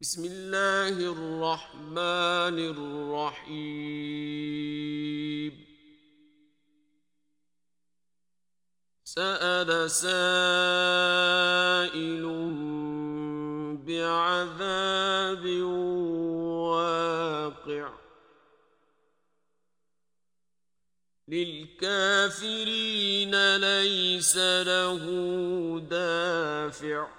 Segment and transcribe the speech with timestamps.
[0.00, 2.58] بسم الله الرحمن
[3.48, 4.06] الرحيم.
[9.04, 10.16] سأل سائل
[13.86, 15.46] بعذاب
[16.66, 17.92] واقع.
[21.28, 22.56] للكافرين
[23.56, 25.04] ليس له
[25.90, 27.15] دافع.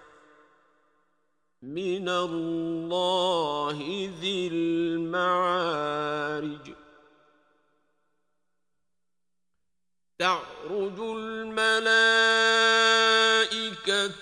[1.61, 5.77] من الله ذي المعارج.
[10.19, 11.87] تعرج الملائكة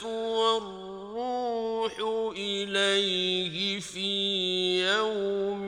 [0.08, 1.99] والروح
[2.38, 5.67] إليه في يوم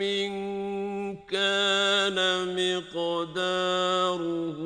[1.30, 2.18] كان
[2.56, 4.58] مقداره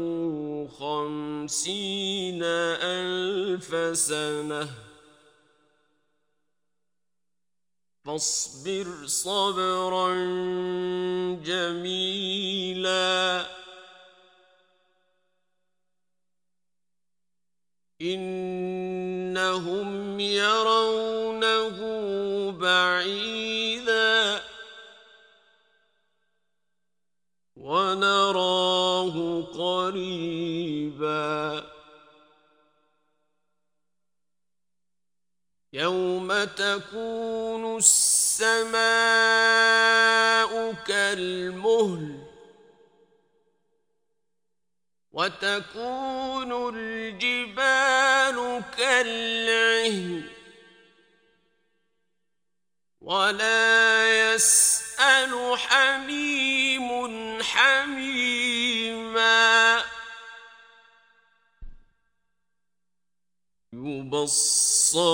[0.68, 4.91] خمسين ألف سنة.
[8.05, 10.13] فاصبر صبرا
[11.44, 13.46] جميلا.
[18.02, 21.79] إنهم يرونه
[22.52, 24.41] بعيدا.
[27.55, 30.22] ونراه قريبا.
[35.82, 38.82] يوم تكون السماء
[40.88, 42.18] كالمهل
[45.12, 50.23] وتكون الجبال كالعهن
[53.01, 56.90] ولا يسأل حميم
[57.43, 58.80] حميما
[63.85, 65.12] يبصرونهم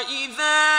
[0.00, 0.69] وإذا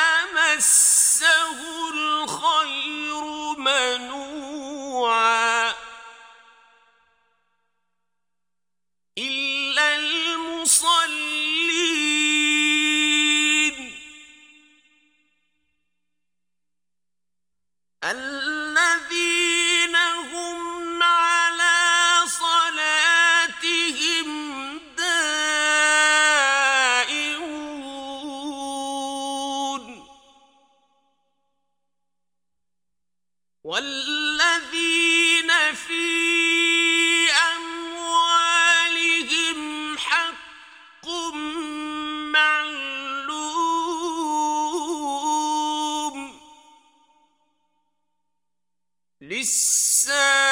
[49.22, 50.51] للسائل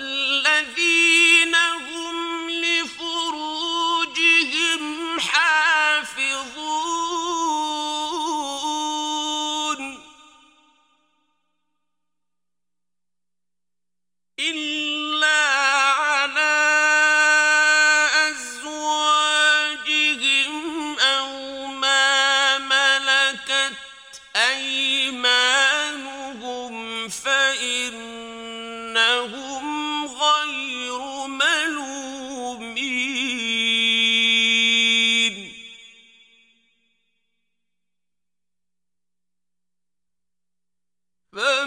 [0.00, 1.27] الذي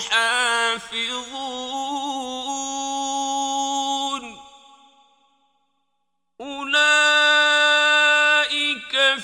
[0.00, 0.80] يحافظون.
[6.40, 6.80] أولئك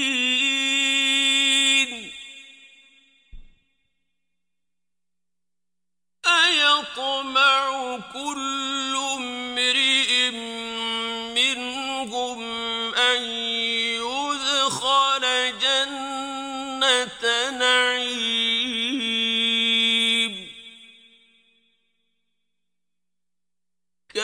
[6.26, 8.43] أَيَطْمَعُ كُلُّ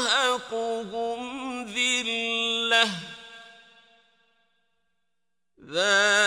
[0.00, 2.90] ترهقهم ذلة.
[5.64, 6.19] ذلك